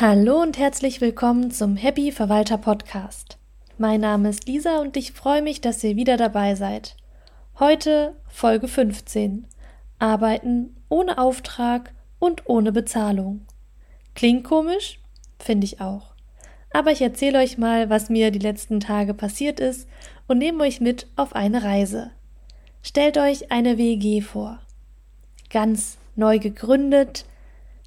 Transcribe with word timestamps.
Hallo 0.00 0.40
und 0.40 0.56
herzlich 0.58 1.00
willkommen 1.00 1.50
zum 1.50 1.74
Happy 1.74 2.12
Verwalter 2.12 2.56
Podcast. 2.56 3.36
Mein 3.78 4.00
Name 4.00 4.28
ist 4.28 4.46
Lisa 4.46 4.78
und 4.78 4.96
ich 4.96 5.10
freue 5.10 5.42
mich, 5.42 5.60
dass 5.60 5.82
ihr 5.82 5.96
wieder 5.96 6.16
dabei 6.16 6.54
seid. 6.54 6.94
Heute 7.58 8.14
Folge 8.28 8.68
15. 8.68 9.48
Arbeiten 9.98 10.76
ohne 10.88 11.18
Auftrag 11.18 11.92
und 12.20 12.48
ohne 12.48 12.70
Bezahlung. 12.70 13.44
Klingt 14.14 14.44
komisch? 14.44 15.00
Finde 15.40 15.64
ich 15.64 15.80
auch. 15.80 16.14
Aber 16.72 16.92
ich 16.92 17.02
erzähle 17.02 17.40
euch 17.40 17.58
mal, 17.58 17.90
was 17.90 18.08
mir 18.08 18.30
die 18.30 18.38
letzten 18.38 18.78
Tage 18.78 19.14
passiert 19.14 19.58
ist 19.58 19.88
und 20.28 20.38
nehme 20.38 20.62
euch 20.62 20.80
mit 20.80 21.08
auf 21.16 21.34
eine 21.34 21.64
Reise. 21.64 22.12
Stellt 22.82 23.18
euch 23.18 23.50
eine 23.50 23.78
WG 23.78 24.20
vor. 24.20 24.60
Ganz 25.50 25.98
neu 26.14 26.38
gegründet, 26.38 27.24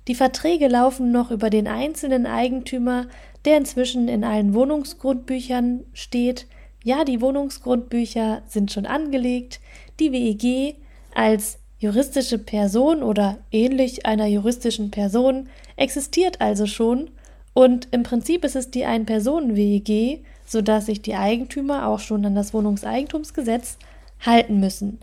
die 0.08 0.16
Verträge 0.16 0.68
laufen 0.68 1.12
noch 1.12 1.32
über 1.32 1.50
den 1.50 1.68
einzelnen 1.68 2.26
Eigentümer, 2.26 3.08
der 3.46 3.58
inzwischen 3.58 4.08
in 4.08 4.24
allen 4.24 4.54
Wohnungsgrundbüchern 4.54 5.84
steht. 5.94 6.48
Ja, 6.84 7.04
die 7.04 7.22
Wohnungsgrundbücher 7.22 8.42
sind 8.48 8.72
schon 8.72 8.86
angelegt. 8.86 9.60
Die 10.00 10.12
WEG 10.12 10.76
als 11.14 11.60
juristische 11.80 12.38
Person 12.38 13.04
oder 13.04 13.38
ähnlich 13.52 14.06
einer 14.06 14.28
juristischen 14.28 14.92
Person 14.92 15.50
existiert 15.76 16.42
also 16.42 16.66
schon 16.66 17.10
und 17.54 17.88
im 17.92 18.04
Prinzip 18.04 18.46
ist 18.46 18.56
es 18.56 18.72
die 18.72 18.86
Ein-Personen-WEG, 18.86 20.24
sodass 20.46 20.86
sich 20.86 21.02
die 21.02 21.16
Eigentümer 21.16 21.88
auch 21.88 22.00
schon 22.00 22.26
an 22.26 22.36
das 22.36 22.54
Wohnungseigentumsgesetz 22.54 23.78
halten 24.20 24.60
müssen. 24.60 25.00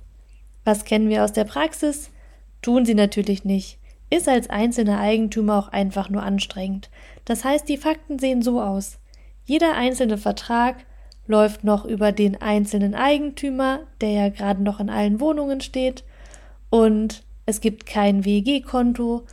Was 0.65 0.85
kennen 0.85 1.09
wir 1.09 1.25
aus 1.25 1.33
der 1.33 1.45
Praxis? 1.45 2.11
Tun 2.63 2.85
sie 2.85 2.95
natürlich 2.95 3.45
nicht 3.45 3.79
ist 4.11 4.29
als 4.29 4.49
einzelner 4.51 4.99
Eigentümer 4.99 5.59
auch 5.59 5.69
einfach 5.69 6.09
nur 6.09 6.23
anstrengend. 6.23 6.91
Das 7.25 7.45
heißt, 7.45 7.69
die 7.69 7.77
Fakten 7.77 8.19
sehen 8.19 8.43
so 8.43 8.61
aus. 8.61 8.99
Jeder 9.45 9.75
einzelne 9.75 10.19
Vertrag 10.19 10.77
läuft 11.27 11.63
noch 11.63 11.85
über 11.85 12.13
den 12.13 12.41
einzelnen 12.41 12.95
Eigentümer, 12.95 13.81
der 14.01 14.11
ja 14.11 14.29
gerade 14.31 14.63
noch 14.63 14.81
in 14.81 14.91
allen 14.91 15.21
Wohnungen 15.21 15.61
steht, 15.61 16.05
und 16.71 17.23
es 17.47 17.61
gibt 17.61 17.87
kein 17.87 18.25
WEG-Konto. 18.25 19.25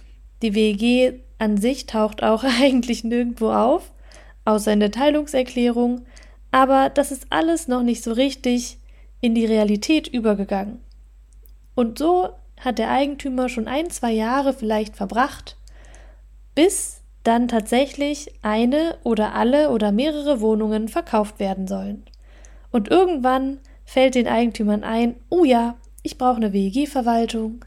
Die 0.41 0.55
WEG 0.55 1.21
an 1.37 1.57
sich 1.57 1.85
taucht 1.85 2.23
auch 2.23 2.43
eigentlich 2.61 3.03
nirgendwo 3.03 3.51
auf, 3.51 3.91
außer 4.45 4.71
in 4.71 4.79
der 4.79 4.91
Teilungserklärung, 4.91 6.05
aber 6.51 6.89
das 6.89 7.11
ist 7.11 7.27
alles 7.29 7.67
noch 7.67 7.83
nicht 7.83 8.03
so 8.03 8.13
richtig 8.13 8.77
in 9.19 9.35
die 9.35 9.45
Realität 9.45 10.07
übergegangen. 10.07 10.79
Und 11.75 11.97
so 11.97 12.29
hat 12.59 12.79
der 12.79 12.89
Eigentümer 12.89 13.49
schon 13.49 13.67
ein, 13.67 13.89
zwei 13.89 14.11
Jahre 14.11 14.53
vielleicht 14.53 14.95
verbracht, 14.95 15.57
bis 16.55 17.01
dann 17.23 17.47
tatsächlich 17.47 18.31
eine 18.41 18.97
oder 19.03 19.33
alle 19.33 19.71
oder 19.71 19.91
mehrere 19.91 20.41
Wohnungen 20.41 20.87
verkauft 20.87 21.39
werden 21.39 21.67
sollen. 21.67 22.05
Und 22.71 22.89
irgendwann 22.89 23.59
fällt 23.83 24.15
den 24.15 24.27
Eigentümern 24.27 24.83
ein, 24.83 25.15
oh 25.29 25.43
ja, 25.43 25.75
ich 26.03 26.17
brauche 26.17 26.37
eine 26.37 26.53
WEG-Verwaltung. 26.53 27.65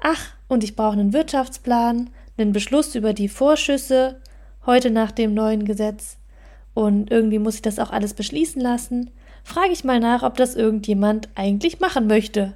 Ach, 0.00 0.34
und 0.48 0.64
ich 0.64 0.76
brauche 0.76 0.92
einen 0.92 1.12
Wirtschaftsplan, 1.12 2.10
einen 2.36 2.52
Beschluss 2.52 2.94
über 2.94 3.12
die 3.12 3.28
Vorschüsse, 3.28 4.20
heute 4.64 4.90
nach 4.90 5.10
dem 5.10 5.34
neuen 5.34 5.64
Gesetz. 5.64 6.18
Und 6.72 7.10
irgendwie 7.10 7.38
muss 7.38 7.56
ich 7.56 7.62
das 7.62 7.78
auch 7.78 7.90
alles 7.90 8.14
beschließen 8.14 8.62
lassen. 8.62 9.10
Frage 9.42 9.72
ich 9.72 9.84
mal 9.84 10.00
nach, 10.00 10.22
ob 10.22 10.36
das 10.36 10.54
irgendjemand 10.54 11.28
eigentlich 11.34 11.80
machen 11.80 12.06
möchte. 12.06 12.54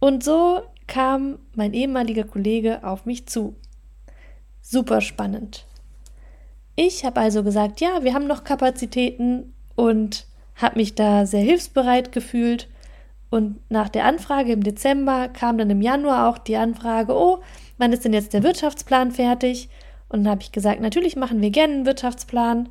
Und 0.00 0.22
so 0.22 0.62
kam 0.88 1.38
mein 1.54 1.72
ehemaliger 1.72 2.24
Kollege 2.24 2.82
auf 2.82 3.06
mich 3.06 3.26
zu. 3.26 3.54
Super 4.60 5.00
spannend. 5.00 5.64
Ich 6.74 7.04
habe 7.04 7.20
also 7.20 7.44
gesagt, 7.44 7.80
ja, 7.80 8.02
wir 8.02 8.14
haben 8.14 8.26
noch 8.26 8.44
Kapazitäten 8.44 9.54
und 9.76 10.26
habe 10.56 10.76
mich 10.76 10.94
da 10.94 11.26
sehr 11.26 11.42
hilfsbereit 11.42 12.12
gefühlt. 12.12 12.68
Und 13.30 13.58
nach 13.70 13.88
der 13.88 14.04
Anfrage 14.04 14.52
im 14.52 14.62
Dezember 14.62 15.28
kam 15.28 15.58
dann 15.58 15.70
im 15.70 15.82
Januar 15.82 16.28
auch 16.28 16.38
die 16.38 16.56
Anfrage, 16.56 17.14
oh, 17.14 17.40
wann 17.76 17.92
ist 17.92 18.04
denn 18.04 18.12
jetzt 18.12 18.32
der 18.32 18.42
Wirtschaftsplan 18.42 19.12
fertig? 19.12 19.68
Und 20.08 20.24
dann 20.24 20.30
habe 20.30 20.42
ich 20.42 20.52
gesagt, 20.52 20.80
natürlich 20.80 21.16
machen 21.16 21.40
wir 21.40 21.50
gerne 21.50 21.74
einen 21.74 21.86
Wirtschaftsplan. 21.86 22.70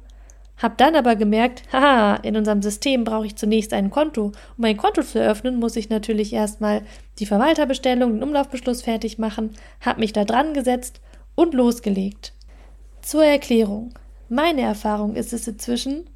Hab 0.57 0.78
dann 0.78 0.95
aber 0.95 1.16
gemerkt, 1.16 1.63
haha, 1.72 2.16
in 2.16 2.35
unserem 2.35 2.62
System 2.62 3.03
brauche 3.03 3.28
ich 3.28 3.35
zunächst 3.35 3.73
ein 3.73 3.91
Konto. 3.91 4.31
Um 4.57 4.66
ein 4.66 4.78
Konto 4.78 5.03
zu 5.03 5.19
eröffnen, 5.19 5.59
muss 5.59 5.75
ich 5.75 5.90
natürlich 5.90 6.34
erstmal 6.34 6.81
die 7.19 7.28
Verwalterbestellung, 7.28 8.13
den 8.13 8.23
Umlaufbeschluss 8.23 8.81
fertig 8.81 9.19
machen, 9.19 9.51
hab 9.81 10.00
mich 10.00 10.13
da 10.13 10.25
dran 10.25 10.53
gesetzt 10.53 11.00
und 11.35 11.53
losgelegt. 11.53 12.34
Zur 13.01 13.23
Erklärung. 13.23 13.94
Meine 14.29 14.62
Erfahrung 14.62 15.16
ist 15.16 15.31
es 15.31 15.47
inzwischen, 15.47 16.09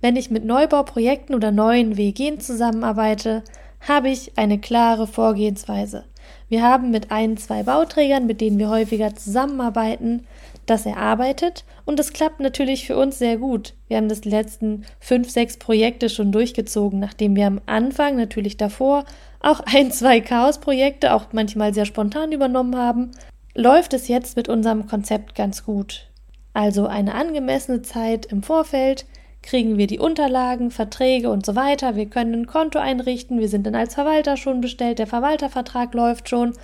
wenn 0.00 0.16
ich 0.16 0.30
mit 0.30 0.44
Neubauprojekten 0.44 1.34
oder 1.34 1.50
neuen 1.50 1.96
WGen 1.96 2.40
zusammenarbeite, 2.40 3.42
habe 3.80 4.10
ich 4.10 4.36
eine 4.36 4.58
klare 4.58 5.06
Vorgehensweise. 5.06 6.04
Wir 6.48 6.62
haben 6.62 6.90
mit 6.90 7.10
ein, 7.10 7.36
zwei 7.36 7.62
Bauträgern, 7.62 8.26
mit 8.26 8.40
denen 8.40 8.58
wir 8.58 8.68
häufiger 8.68 9.14
zusammenarbeiten, 9.14 10.26
das 10.70 10.86
erarbeitet 10.86 11.64
und 11.84 11.98
es 11.98 12.12
klappt 12.12 12.40
natürlich 12.40 12.86
für 12.86 12.96
uns 12.96 13.18
sehr 13.18 13.36
gut. 13.36 13.74
Wir 13.88 13.96
haben 13.96 14.08
das 14.08 14.24
letzten 14.24 14.84
fünf, 15.00 15.30
sechs 15.30 15.56
Projekte 15.56 16.08
schon 16.08 16.32
durchgezogen, 16.32 16.98
nachdem 16.98 17.36
wir 17.36 17.46
am 17.46 17.60
Anfang 17.66 18.16
natürlich 18.16 18.56
davor 18.56 19.04
auch 19.40 19.60
ein, 19.66 19.90
zwei 19.90 20.20
Chaos-Projekte 20.20 21.14
auch 21.14 21.26
manchmal 21.32 21.74
sehr 21.74 21.84
spontan 21.84 22.32
übernommen 22.32 22.76
haben, 22.76 23.10
läuft 23.54 23.92
es 23.92 24.08
jetzt 24.08 24.36
mit 24.36 24.48
unserem 24.48 24.86
Konzept 24.86 25.34
ganz 25.34 25.64
gut. 25.64 26.08
Also 26.54 26.86
eine 26.86 27.14
angemessene 27.14 27.82
Zeit 27.82 28.26
im 28.26 28.42
Vorfeld, 28.42 29.06
kriegen 29.42 29.78
wir 29.78 29.86
die 29.86 29.98
Unterlagen, 29.98 30.70
Verträge 30.70 31.30
und 31.30 31.46
so 31.46 31.54
weiter. 31.54 31.96
Wir 31.96 32.06
können 32.06 32.34
ein 32.34 32.46
Konto 32.46 32.78
einrichten, 32.78 33.38
wir 33.38 33.48
sind 33.48 33.66
dann 33.66 33.74
als 33.74 33.94
Verwalter 33.94 34.36
schon 34.36 34.60
bestellt, 34.60 34.98
der 34.98 35.06
Verwaltervertrag 35.06 35.94
läuft 35.94 36.28
schon 36.28 36.54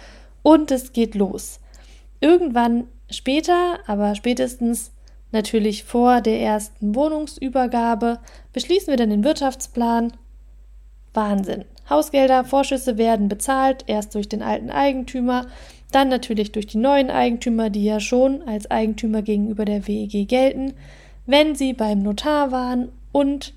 und 0.42 0.70
es 0.70 0.92
geht 0.92 1.14
los. 1.14 1.60
Irgendwann 2.20 2.88
später, 3.16 3.78
aber 3.86 4.14
spätestens 4.14 4.92
natürlich 5.32 5.84
vor 5.84 6.20
der 6.20 6.40
ersten 6.40 6.94
Wohnungsübergabe, 6.94 8.20
beschließen 8.52 8.88
wir 8.88 8.96
dann 8.96 9.10
den 9.10 9.24
Wirtschaftsplan. 9.24 10.12
Wahnsinn. 11.12 11.64
Hausgelder, 11.88 12.44
Vorschüsse 12.44 12.98
werden 12.98 13.28
bezahlt, 13.28 13.84
erst 13.86 14.14
durch 14.14 14.28
den 14.28 14.42
alten 14.42 14.70
Eigentümer, 14.70 15.46
dann 15.92 16.08
natürlich 16.08 16.52
durch 16.52 16.66
die 16.66 16.78
neuen 16.78 17.10
Eigentümer, 17.10 17.70
die 17.70 17.84
ja 17.84 18.00
schon 18.00 18.42
als 18.42 18.70
Eigentümer 18.70 19.22
gegenüber 19.22 19.64
der 19.64 19.86
WEG 19.86 20.28
gelten 20.28 20.74
wenn 21.26 21.54
sie 21.54 21.72
beim 21.72 22.02
Notar 22.02 22.50
waren 22.50 22.90
und 23.12 23.54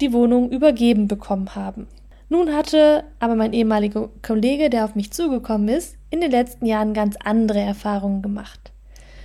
die 0.00 0.12
Wohnung 0.12 0.50
übergeben 0.50 1.08
bekommen 1.08 1.54
haben. 1.54 1.88
Nun 2.30 2.54
hatte 2.54 3.02
aber 3.18 3.34
mein 3.34 3.52
ehemaliger 3.52 4.08
Kollege, 4.22 4.70
der 4.70 4.84
auf 4.84 4.94
mich 4.94 5.12
zugekommen 5.12 5.68
ist, 5.68 5.96
in 6.10 6.20
den 6.20 6.30
letzten 6.30 6.64
Jahren 6.64 6.94
ganz 6.94 7.16
andere 7.24 7.58
Erfahrungen 7.58 8.22
gemacht. 8.22 8.72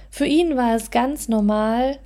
Für 0.09 0.25
ihn 0.25 0.57
war 0.57 0.75
es 0.75 0.89
ganz 0.89 1.29
normal, 1.29 1.99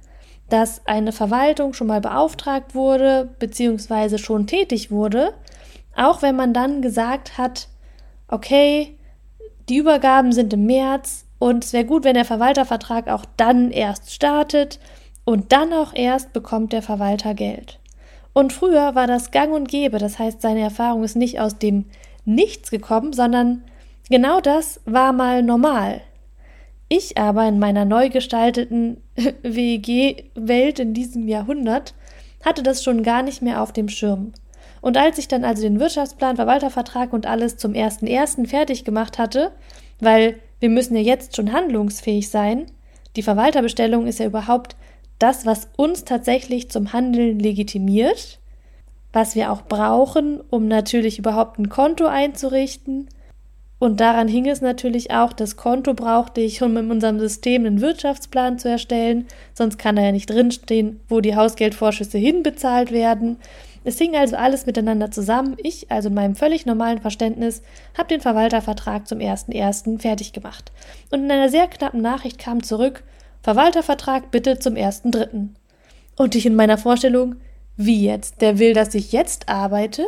dass 0.49 0.85
eine 0.85 1.13
Verwaltung 1.13 1.73
schon 1.73 1.87
mal 1.87 2.01
beauftragt 2.01 2.75
wurde, 2.75 3.29
beziehungsweise 3.39 4.17
schon 4.17 4.45
tätig 4.45 4.91
wurde, 4.91 5.33
auch 5.95 6.21
wenn 6.21 6.35
man 6.35 6.53
dann 6.53 6.81
gesagt 6.81 7.37
hat, 7.37 7.69
okay, 8.27 8.97
die 9.69 9.77
Übergaben 9.77 10.33
sind 10.33 10.51
im 10.51 10.65
März 10.65 11.25
und 11.37 11.63
es 11.63 11.71
wäre 11.71 11.85
gut, 11.85 12.03
wenn 12.03 12.15
der 12.15 12.25
Verwaltervertrag 12.25 13.07
auch 13.07 13.23
dann 13.37 13.71
erst 13.71 14.11
startet 14.11 14.79
und 15.23 15.53
dann 15.53 15.71
auch 15.71 15.93
erst 15.93 16.33
bekommt 16.33 16.73
der 16.73 16.81
Verwalter 16.81 17.35
Geld. 17.35 17.78
Und 18.39 18.53
früher 18.53 18.95
war 18.95 19.05
das 19.05 19.31
gang 19.31 19.51
und 19.51 19.67
gäbe, 19.67 19.97
das 19.97 20.17
heißt, 20.17 20.41
seine 20.41 20.61
Erfahrung 20.61 21.03
ist 21.03 21.17
nicht 21.17 21.41
aus 21.41 21.57
dem 21.57 21.83
Nichts 22.23 22.71
gekommen, 22.71 23.11
sondern 23.11 23.65
genau 24.09 24.39
das 24.39 24.79
war 24.85 25.11
mal 25.11 25.43
normal. 25.43 25.99
Ich 26.87 27.17
aber 27.17 27.45
in 27.49 27.59
meiner 27.59 27.83
neu 27.83 28.07
gestalteten 28.07 29.03
WEG-Welt 29.43 30.79
in 30.79 30.93
diesem 30.93 31.27
Jahrhundert 31.27 31.93
hatte 32.45 32.63
das 32.63 32.81
schon 32.81 33.03
gar 33.03 33.23
nicht 33.23 33.41
mehr 33.41 33.61
auf 33.61 33.73
dem 33.73 33.89
Schirm. 33.89 34.31
Und 34.79 34.95
als 34.95 35.17
ich 35.17 35.27
dann 35.27 35.43
also 35.43 35.61
den 35.61 35.81
Wirtschaftsplan, 35.81 36.37
Verwaltervertrag 36.37 37.11
und 37.11 37.25
alles 37.25 37.57
zum 37.57 37.73
ersten 37.73 38.07
ersten 38.07 38.45
fertig 38.45 38.85
gemacht 38.85 39.17
hatte, 39.17 39.51
weil 39.99 40.39
wir 40.61 40.69
müssen 40.69 40.95
ja 40.95 41.01
jetzt 41.01 41.35
schon 41.35 41.51
handlungsfähig 41.51 42.29
sein, 42.29 42.67
die 43.17 43.21
Verwalterbestellung 43.21 44.07
ist 44.07 44.19
ja 44.19 44.27
überhaupt 44.27 44.77
das, 45.19 45.45
was 45.45 45.69
uns 45.75 46.05
tatsächlich 46.05 46.71
zum 46.71 46.93
Handeln 46.93 47.39
legitimiert, 47.39 48.39
was 49.11 49.35
wir 49.35 49.51
auch 49.51 49.63
brauchen, 49.63 50.41
um 50.49 50.67
natürlich 50.67 51.19
überhaupt 51.19 51.59
ein 51.59 51.69
Konto 51.69 52.05
einzurichten. 52.05 53.09
Und 53.79 54.01
daran 54.01 54.27
hing 54.27 54.45
es 54.45 54.59
natürlich 54.59 55.11
auch, 55.11 55.31
das 55.31 55.55
Konto 55.55 55.93
brauchte 55.93 56.41
ich, 56.41 56.61
um 56.61 56.75
in 56.75 56.91
unserem 56.91 57.17
System 57.19 57.65
einen 57.65 57.79
Wirtschaftsplan 57.79 58.59
zu 58.59 58.69
erstellen, 58.69 59.25
sonst 59.53 59.77
kann 59.77 59.95
da 59.95 60.01
ja 60.01 60.11
nicht 60.11 60.29
drinstehen, 60.29 60.99
wo 61.07 61.21
die 61.21 61.35
Hausgeldvorschüsse 61.35 62.17
hinbezahlt 62.17 62.91
werden. 62.91 63.37
Es 63.85 63.97
hing 63.97 64.15
also 64.15 64.35
alles 64.35 64.65
miteinander 64.65 65.11
zusammen. 65.11 65.55
Ich, 65.63 65.89
also 65.89 66.09
in 66.09 66.15
meinem 66.15 66.35
völlig 66.35 66.65
normalen 66.65 66.99
Verständnis, 66.99 67.61
habe 67.97 68.09
den 68.09 68.19
Verwaltervertrag 68.19 69.07
zum 69.07 69.19
1.1. 69.19 69.99
fertig 70.01 70.33
gemacht. 70.33 70.73
Und 71.09 71.23
in 71.23 71.31
einer 71.31 71.47
sehr 71.47 71.67
knappen 71.67 72.01
Nachricht 72.01 72.37
kam 72.37 72.61
zurück, 72.61 73.03
Verwaltervertrag 73.41 74.31
bitte 74.31 74.59
zum 74.59 74.75
1.3. 74.75 75.49
Und 76.17 76.35
ich 76.35 76.45
in 76.45 76.55
meiner 76.55 76.77
Vorstellung, 76.77 77.35
wie 77.77 78.03
jetzt? 78.03 78.41
Der 78.41 78.59
will, 78.59 78.73
dass 78.73 78.93
ich 78.93 79.11
jetzt 79.11 79.47
arbeite? 79.47 80.05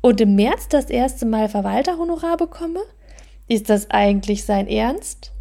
Und 0.00 0.20
im 0.20 0.36
März 0.36 0.68
das 0.68 0.90
erste 0.90 1.26
Mal 1.26 1.48
Verwalterhonorar 1.48 2.36
bekomme? 2.36 2.80
Ist 3.48 3.70
das 3.70 3.90
eigentlich 3.90 4.44
sein 4.44 4.68
Ernst? 4.68 5.32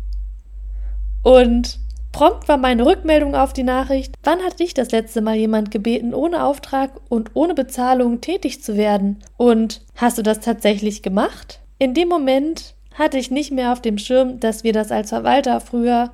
Und 1.22 1.80
prompt 2.12 2.48
war 2.48 2.58
meine 2.58 2.86
Rückmeldung 2.86 3.36
auf 3.36 3.54
die 3.54 3.64
Nachricht, 3.64 4.16
wann 4.24 4.42
hat 4.42 4.60
dich 4.60 4.74
das 4.74 4.92
letzte 4.92 5.22
Mal 5.22 5.36
jemand 5.36 5.72
gebeten, 5.72 6.14
ohne 6.14 6.44
Auftrag 6.44 6.92
und 7.10 7.32
ohne 7.34 7.54
Bezahlung 7.54 8.22
tätig 8.22 8.64
zu 8.64 8.76
werden? 8.76 9.24
Und 9.38 9.82
hast 9.96 10.18
du 10.18 10.24
das 10.24 10.40
tatsächlich 10.40 11.04
gemacht? 11.04 11.60
In 11.78 11.94
dem 11.94 12.10
Moment 12.10 12.76
hatte 12.96 13.18
ich 13.18 13.32
nicht 13.32 13.52
mehr 13.52 13.72
auf 13.72 13.82
dem 13.82 13.98
Schirm, 13.98 14.40
dass 14.40 14.64
wir 14.64 14.74
das 14.74 14.92
als 14.92 15.10
Verwalter 15.10 15.60
früher 15.60 16.12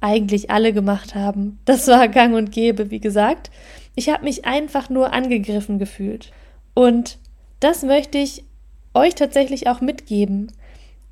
eigentlich 0.00 0.50
alle 0.50 0.72
gemacht 0.72 1.14
haben. 1.14 1.58
Das 1.64 1.86
war 1.88 2.08
gang 2.08 2.34
und 2.34 2.52
gäbe, 2.52 2.90
wie 2.90 3.00
gesagt. 3.00 3.50
Ich 3.94 4.08
habe 4.08 4.24
mich 4.24 4.44
einfach 4.44 4.88
nur 4.88 5.12
angegriffen 5.12 5.78
gefühlt. 5.78 6.32
Und 6.74 7.18
das 7.60 7.82
möchte 7.82 8.18
ich 8.18 8.44
euch 8.94 9.14
tatsächlich 9.14 9.68
auch 9.68 9.80
mitgeben. 9.80 10.52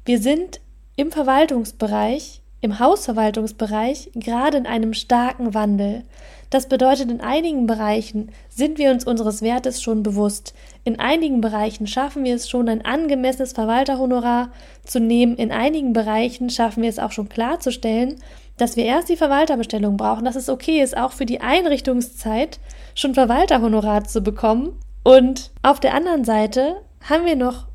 Wir 0.04 0.18
sind 0.18 0.60
im 0.96 1.12
Verwaltungsbereich, 1.12 2.40
im 2.60 2.78
Hausverwaltungsbereich 2.78 4.10
gerade 4.14 4.58
in 4.58 4.66
einem 4.66 4.94
starken 4.94 5.54
Wandel. 5.54 6.04
Das 6.50 6.66
bedeutet, 6.66 7.10
in 7.10 7.20
einigen 7.20 7.66
Bereichen 7.66 8.30
sind 8.48 8.78
wir 8.78 8.90
uns 8.90 9.04
unseres 9.04 9.42
Wertes 9.42 9.82
schon 9.82 10.02
bewusst. 10.02 10.54
In 10.82 10.98
einigen 10.98 11.42
Bereichen 11.42 11.86
schaffen 11.86 12.24
wir 12.24 12.34
es 12.34 12.48
schon, 12.48 12.68
ein 12.70 12.84
angemessenes 12.84 13.52
Verwalterhonorar 13.52 14.50
zu 14.82 14.98
nehmen. 14.98 15.36
In 15.36 15.52
einigen 15.52 15.92
Bereichen 15.92 16.48
schaffen 16.48 16.82
wir 16.82 16.88
es 16.88 16.98
auch 16.98 17.12
schon 17.12 17.28
klarzustellen, 17.28 18.16
dass 18.58 18.76
wir 18.76 18.84
erst 18.84 19.08
die 19.08 19.16
Verwalterbestellung 19.16 19.96
brauchen, 19.96 20.24
dass 20.24 20.36
es 20.36 20.48
okay 20.48 20.82
ist, 20.82 20.96
auch 20.96 21.12
für 21.12 21.26
die 21.26 21.40
Einrichtungszeit 21.40 22.60
schon 22.94 23.14
Verwalterhonorar 23.14 24.04
zu 24.04 24.20
bekommen. 24.20 24.78
Und 25.02 25.50
auf 25.62 25.80
der 25.80 25.94
anderen 25.94 26.24
Seite 26.24 26.76
haben 27.08 27.24
wir 27.24 27.36
noch 27.36 27.66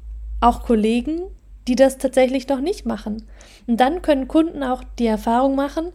auch 0.42 0.62
Kollegen, 0.62 1.22
die 1.68 1.76
das 1.76 1.98
tatsächlich 1.98 2.48
noch 2.48 2.60
nicht 2.60 2.86
machen. 2.86 3.26
Und 3.66 3.80
dann 3.80 4.02
können 4.02 4.28
Kunden 4.28 4.62
auch 4.62 4.84
die 5.00 5.08
Erfahrung 5.08 5.56
machen, 5.56 5.92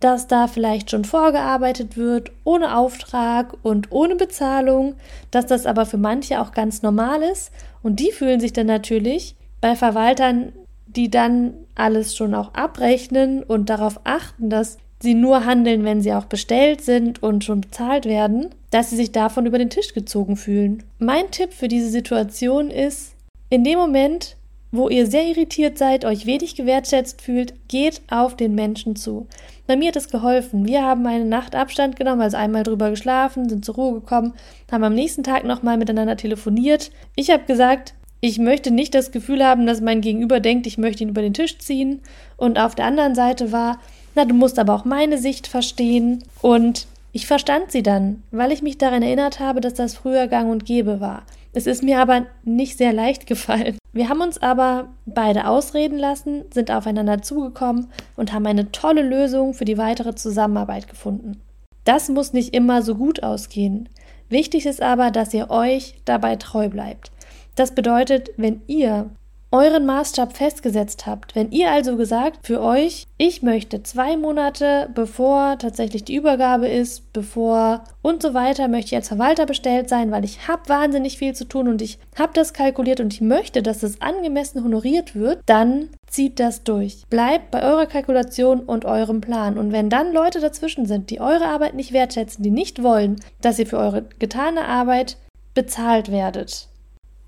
dass 0.00 0.26
da 0.26 0.48
vielleicht 0.48 0.90
schon 0.90 1.04
vorgearbeitet 1.04 1.96
wird, 1.96 2.32
ohne 2.42 2.76
Auftrag 2.76 3.54
und 3.62 3.92
ohne 3.92 4.16
Bezahlung, 4.16 4.96
dass 5.30 5.46
das 5.46 5.64
aber 5.64 5.86
für 5.86 5.96
manche 5.96 6.40
auch 6.40 6.50
ganz 6.50 6.82
normal 6.82 7.22
ist. 7.22 7.52
Und 7.84 8.00
die 8.00 8.10
fühlen 8.10 8.40
sich 8.40 8.52
dann 8.52 8.66
natürlich 8.66 9.36
bei 9.60 9.76
Verwaltern, 9.76 10.52
die 10.96 11.10
dann 11.10 11.54
alles 11.74 12.16
schon 12.16 12.34
auch 12.34 12.54
abrechnen 12.54 13.42
und 13.42 13.70
darauf 13.70 14.00
achten, 14.04 14.50
dass 14.50 14.78
sie 15.00 15.14
nur 15.14 15.44
handeln, 15.44 15.84
wenn 15.84 16.00
sie 16.00 16.12
auch 16.12 16.26
bestellt 16.26 16.82
sind 16.82 17.22
und 17.22 17.44
schon 17.44 17.62
bezahlt 17.62 18.06
werden, 18.06 18.50
dass 18.70 18.90
sie 18.90 18.96
sich 18.96 19.12
davon 19.12 19.46
über 19.46 19.58
den 19.58 19.70
Tisch 19.70 19.94
gezogen 19.94 20.36
fühlen. 20.36 20.84
Mein 20.98 21.30
Tipp 21.30 21.52
für 21.52 21.68
diese 21.68 21.88
Situation 21.88 22.70
ist, 22.70 23.14
in 23.50 23.64
dem 23.64 23.78
Moment, 23.78 24.36
wo 24.70 24.88
ihr 24.88 25.06
sehr 25.06 25.26
irritiert 25.26 25.76
seid, 25.76 26.04
euch 26.04 26.24
wenig 26.24 26.54
gewertschätzt 26.54 27.20
fühlt, 27.20 27.52
geht 27.68 28.00
auf 28.10 28.36
den 28.36 28.54
Menschen 28.54 28.96
zu. 28.96 29.26
Bei 29.66 29.76
mir 29.76 29.88
hat 29.88 29.96
es 29.96 30.08
geholfen. 30.08 30.66
Wir 30.66 30.82
haben 30.82 31.06
eine 31.06 31.26
Nacht 31.26 31.54
Abstand 31.54 31.96
genommen, 31.96 32.22
also 32.22 32.38
einmal 32.38 32.62
drüber 32.62 32.90
geschlafen, 32.90 33.48
sind 33.48 33.64
zur 33.64 33.74
Ruhe 33.74 33.94
gekommen, 33.94 34.32
haben 34.70 34.84
am 34.84 34.94
nächsten 34.94 35.22
Tag 35.22 35.44
nochmal 35.44 35.76
miteinander 35.76 36.16
telefoniert. 36.16 36.90
Ich 37.14 37.30
habe 37.30 37.44
gesagt, 37.44 37.94
ich 38.24 38.38
möchte 38.38 38.70
nicht 38.70 38.94
das 38.94 39.10
Gefühl 39.10 39.44
haben, 39.44 39.66
dass 39.66 39.80
mein 39.80 40.00
Gegenüber 40.00 40.38
denkt, 40.38 40.68
ich 40.68 40.78
möchte 40.78 41.02
ihn 41.02 41.08
über 41.08 41.22
den 41.22 41.34
Tisch 41.34 41.58
ziehen. 41.58 42.00
Und 42.36 42.56
auf 42.56 42.76
der 42.76 42.84
anderen 42.84 43.16
Seite 43.16 43.50
war, 43.50 43.80
na, 44.14 44.24
du 44.24 44.32
musst 44.32 44.60
aber 44.60 44.74
auch 44.74 44.84
meine 44.84 45.18
Sicht 45.18 45.48
verstehen. 45.48 46.22
Und 46.40 46.86
ich 47.10 47.26
verstand 47.26 47.72
sie 47.72 47.82
dann, 47.82 48.22
weil 48.30 48.52
ich 48.52 48.62
mich 48.62 48.78
daran 48.78 49.02
erinnert 49.02 49.40
habe, 49.40 49.60
dass 49.60 49.74
das 49.74 49.96
früher 49.96 50.28
gang 50.28 50.52
und 50.52 50.64
gäbe 50.64 51.00
war. 51.00 51.24
Es 51.52 51.66
ist 51.66 51.82
mir 51.82 51.98
aber 51.98 52.26
nicht 52.44 52.78
sehr 52.78 52.92
leicht 52.92 53.26
gefallen. 53.26 53.76
Wir 53.92 54.08
haben 54.08 54.20
uns 54.20 54.40
aber 54.40 54.86
beide 55.04 55.48
ausreden 55.48 55.98
lassen, 55.98 56.44
sind 56.54 56.70
aufeinander 56.70 57.22
zugekommen 57.22 57.88
und 58.14 58.32
haben 58.32 58.46
eine 58.46 58.70
tolle 58.70 59.02
Lösung 59.02 59.52
für 59.52 59.64
die 59.64 59.78
weitere 59.78 60.14
Zusammenarbeit 60.14 60.86
gefunden. 60.86 61.40
Das 61.84 62.08
muss 62.08 62.32
nicht 62.32 62.54
immer 62.54 62.82
so 62.82 62.94
gut 62.94 63.24
ausgehen. 63.24 63.88
Wichtig 64.28 64.64
ist 64.64 64.80
aber, 64.80 65.10
dass 65.10 65.34
ihr 65.34 65.50
euch 65.50 65.96
dabei 66.04 66.36
treu 66.36 66.68
bleibt. 66.68 67.10
Das 67.54 67.74
bedeutet, 67.74 68.30
wenn 68.36 68.62
ihr 68.66 69.10
euren 69.52 69.84
Maßstab 69.84 70.34
festgesetzt 70.34 71.04
habt, 71.04 71.34
wenn 71.34 71.52
ihr 71.52 71.70
also 71.70 71.96
gesagt 71.96 72.46
für 72.46 72.62
euch, 72.62 73.06
ich 73.18 73.42
möchte 73.42 73.82
zwei 73.82 74.16
Monate 74.16 74.88
bevor 74.94 75.58
tatsächlich 75.58 76.04
die 76.04 76.16
Übergabe 76.16 76.68
ist, 76.68 77.12
bevor 77.12 77.84
und 78.00 78.22
so 78.22 78.32
weiter, 78.32 78.66
möchte 78.68 78.88
ich 78.88 78.94
als 78.96 79.08
Verwalter 79.08 79.44
bestellt 79.44 79.90
sein, 79.90 80.10
weil 80.10 80.24
ich 80.24 80.48
habe 80.48 80.70
wahnsinnig 80.70 81.18
viel 81.18 81.34
zu 81.34 81.44
tun 81.44 81.68
und 81.68 81.82
ich 81.82 81.98
habe 82.18 82.32
das 82.32 82.54
kalkuliert 82.54 83.00
und 83.00 83.12
ich 83.12 83.20
möchte, 83.20 83.62
dass 83.62 83.82
es 83.82 84.00
angemessen 84.00 84.64
honoriert 84.64 85.14
wird, 85.14 85.40
dann 85.44 85.90
zieht 86.06 86.40
das 86.40 86.64
durch. 86.64 87.02
Bleibt 87.10 87.50
bei 87.50 87.62
eurer 87.62 87.86
Kalkulation 87.86 88.60
und 88.60 88.86
eurem 88.86 89.20
Plan. 89.20 89.58
Und 89.58 89.70
wenn 89.70 89.90
dann 89.90 90.14
Leute 90.14 90.40
dazwischen 90.40 90.86
sind, 90.86 91.10
die 91.10 91.20
eure 91.20 91.46
Arbeit 91.46 91.74
nicht 91.74 91.92
wertschätzen, 91.92 92.42
die 92.42 92.50
nicht 92.50 92.82
wollen, 92.82 93.16
dass 93.42 93.58
ihr 93.58 93.66
für 93.66 93.78
eure 93.78 94.04
getane 94.18 94.64
Arbeit 94.64 95.18
bezahlt 95.54 96.10
werdet, 96.10 96.68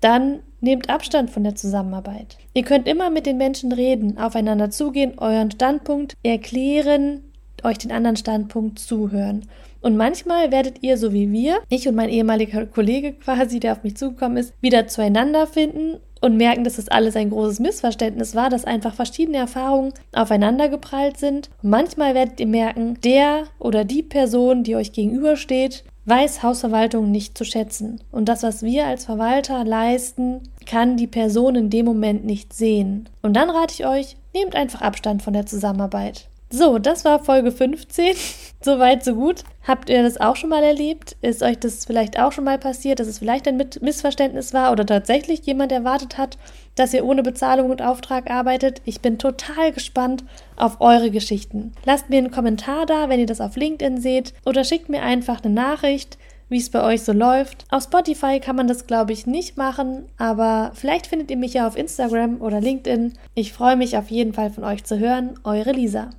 dann 0.05 0.41
nehmt 0.61 0.89
Abstand 0.89 1.31
von 1.31 1.43
der 1.43 1.55
Zusammenarbeit. 1.55 2.37
Ihr 2.53 2.63
könnt 2.63 2.87
immer 2.87 3.09
mit 3.09 3.25
den 3.25 3.37
Menschen 3.37 3.71
reden, 3.71 4.19
aufeinander 4.19 4.69
zugehen, 4.69 5.17
euren 5.17 5.49
Standpunkt 5.49 6.13
erklären, 6.21 7.21
euch 7.63 7.79
den 7.79 7.91
anderen 7.91 8.15
Standpunkt 8.15 8.77
zuhören. 8.77 9.47
Und 9.81 9.97
manchmal 9.97 10.51
werdet 10.51 10.81
ihr, 10.81 10.97
so 10.97 11.11
wie 11.11 11.31
wir, 11.31 11.57
ich 11.69 11.87
und 11.87 11.95
mein 11.95 12.09
ehemaliger 12.09 12.65
Kollege 12.65 13.13
quasi, 13.13 13.59
der 13.59 13.73
auf 13.73 13.83
mich 13.83 13.97
zugekommen 13.97 14.37
ist, 14.37 14.53
wieder 14.61 14.87
zueinander 14.87 15.47
finden 15.47 15.97
und 16.21 16.37
merken, 16.37 16.63
dass 16.63 16.75
das 16.75 16.87
alles 16.87 17.15
ein 17.15 17.29
großes 17.29 17.59
Missverständnis 17.59 18.35
war, 18.35 18.49
dass 18.49 18.65
einfach 18.65 18.93
verschiedene 18.93 19.37
Erfahrungen 19.37 19.93
aufeinander 20.13 20.69
geprallt 20.69 21.17
sind. 21.17 21.49
Und 21.61 21.69
manchmal 21.69 22.15
werdet 22.15 22.39
ihr 22.39 22.47
merken, 22.47 22.99
der 23.03 23.43
oder 23.59 23.85
die 23.85 24.03
Person, 24.03 24.63
die 24.63 24.75
euch 24.75 24.91
gegenübersteht, 24.91 25.83
weiß 26.05 26.43
Hausverwaltung 26.43 27.11
nicht 27.11 27.37
zu 27.37 27.45
schätzen. 27.45 27.99
Und 28.11 28.29
das, 28.29 28.43
was 28.43 28.63
wir 28.63 28.85
als 28.85 29.05
Verwalter 29.05 29.63
leisten, 29.63 30.41
kann 30.65 30.97
die 30.97 31.07
Person 31.07 31.55
in 31.55 31.69
dem 31.69 31.85
Moment 31.85 32.25
nicht 32.25 32.53
sehen. 32.53 33.09
Und 33.21 33.33
dann 33.33 33.49
rate 33.49 33.73
ich 33.73 33.85
euch, 33.85 34.17
nehmt 34.33 34.55
einfach 34.55 34.81
Abstand 34.81 35.23
von 35.23 35.33
der 35.33 35.45
Zusammenarbeit. 35.45 36.27
So, 36.49 36.77
das 36.77 37.03
war 37.05 37.23
Folge 37.23 37.51
15. 37.51 38.15
Soweit, 38.61 39.03
so 39.03 39.15
gut. 39.15 39.43
Habt 39.67 39.89
ihr 39.89 40.03
das 40.03 40.19
auch 40.19 40.35
schon 40.35 40.49
mal 40.49 40.63
erlebt? 40.63 41.17
Ist 41.21 41.43
euch 41.43 41.59
das 41.59 41.85
vielleicht 41.85 42.19
auch 42.19 42.31
schon 42.31 42.43
mal 42.43 42.59
passiert, 42.59 42.99
dass 42.99 43.07
es 43.07 43.19
vielleicht 43.19 43.47
ein 43.47 43.61
Missverständnis 43.81 44.53
war 44.53 44.71
oder 44.71 44.85
tatsächlich 44.85 45.45
jemand 45.45 45.71
erwartet 45.71 46.17
hat, 46.17 46.37
dass 46.75 46.93
ihr 46.93 47.05
ohne 47.05 47.23
Bezahlung 47.23 47.71
und 47.71 47.81
Auftrag 47.81 48.29
arbeitet? 48.29 48.81
Ich 48.85 49.01
bin 49.01 49.17
total 49.17 49.71
gespannt 49.71 50.23
auf 50.55 50.81
eure 50.81 51.11
Geschichten. 51.11 51.73
Lasst 51.83 52.09
mir 52.09 52.19
einen 52.19 52.31
Kommentar 52.31 52.85
da, 52.85 53.09
wenn 53.09 53.19
ihr 53.19 53.25
das 53.25 53.41
auf 53.41 53.55
LinkedIn 53.55 53.99
seht 53.99 54.33
oder 54.45 54.63
schickt 54.63 54.89
mir 54.89 55.01
einfach 55.01 55.43
eine 55.43 55.53
Nachricht 55.53 56.17
wie 56.47 56.57
es 56.57 56.69
bei 56.69 56.83
euch 56.83 57.01
so 57.01 57.11
läuft. 57.11 57.65
Auf 57.71 57.83
Spotify 57.83 58.39
kann 58.39 58.55
man 58.55 58.67
das, 58.67 58.85
glaube 58.85 59.13
ich, 59.13 59.25
nicht 59.25 59.57
machen, 59.57 60.05
aber 60.17 60.71
vielleicht 60.75 61.07
findet 61.07 61.31
ihr 61.31 61.37
mich 61.37 61.55
ja 61.55 61.67
auf 61.67 61.75
Instagram 61.75 62.39
oder 62.39 62.61
LinkedIn. 62.61 63.13
Ich 63.33 63.51
freue 63.51 63.75
mich 63.75 63.97
auf 63.97 64.11
jeden 64.11 64.33
Fall 64.33 64.51
von 64.51 64.63
euch 64.63 64.83
zu 64.83 64.99
hören. 64.99 65.39
Eure 65.43 65.71
Lisa. 65.71 66.11